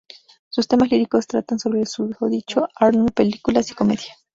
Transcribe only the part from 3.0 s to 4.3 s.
películas y comedia.